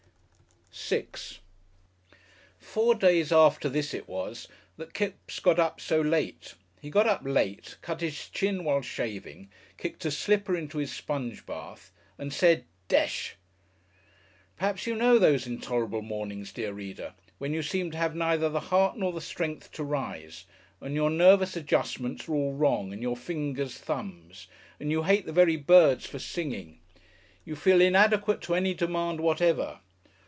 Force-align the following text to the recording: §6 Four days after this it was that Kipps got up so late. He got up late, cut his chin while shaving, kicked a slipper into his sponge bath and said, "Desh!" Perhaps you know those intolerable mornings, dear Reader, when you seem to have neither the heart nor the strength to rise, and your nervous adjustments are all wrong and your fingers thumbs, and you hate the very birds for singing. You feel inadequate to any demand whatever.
§6 0.73 1.39
Four 2.57 2.95
days 2.95 3.31
after 3.31 3.67
this 3.69 3.93
it 3.93 4.07
was 4.09 4.47
that 4.77 4.93
Kipps 4.93 5.39
got 5.39 5.57
up 5.59 5.79
so 5.81 5.99
late. 6.01 6.55
He 6.81 6.89
got 6.89 7.07
up 7.07 7.21
late, 7.23 7.77
cut 7.81 7.99
his 8.01 8.27
chin 8.29 8.63
while 8.63 8.81
shaving, 8.81 9.49
kicked 9.77 10.03
a 10.05 10.11
slipper 10.11 10.55
into 10.55 10.77
his 10.77 10.91
sponge 10.93 11.45
bath 11.45 11.91
and 12.17 12.33
said, 12.33 12.65
"Desh!" 12.87 13.35
Perhaps 14.57 14.87
you 14.87 14.95
know 14.95 15.17
those 15.19 15.45
intolerable 15.45 16.01
mornings, 16.01 16.51
dear 16.53 16.73
Reader, 16.73 17.13
when 17.37 17.53
you 17.53 17.61
seem 17.61 17.91
to 17.91 17.97
have 17.97 18.15
neither 18.15 18.47
the 18.49 18.59
heart 18.71 18.97
nor 18.97 19.11
the 19.11 19.21
strength 19.21 19.71
to 19.73 19.83
rise, 19.83 20.45
and 20.81 20.95
your 20.95 21.09
nervous 21.09 21.55
adjustments 21.57 22.27
are 22.27 22.33
all 22.33 22.53
wrong 22.53 22.91
and 22.93 23.01
your 23.01 23.17
fingers 23.17 23.77
thumbs, 23.77 24.47
and 24.79 24.89
you 24.91 25.03
hate 25.03 25.25
the 25.25 25.33
very 25.33 25.57
birds 25.57 26.05
for 26.05 26.19
singing. 26.19 26.79
You 27.45 27.55
feel 27.57 27.81
inadequate 27.81 28.41
to 28.43 28.55
any 28.55 28.73
demand 28.73 29.19
whatever. 29.21 29.79